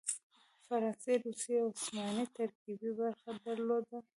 فرانسې، 0.65 1.13
روسیې 1.25 1.57
او 1.63 1.69
عثماني 1.75 2.25
ترکیې 2.37 2.89
برخه 2.99 3.29
درلوده. 3.45 3.97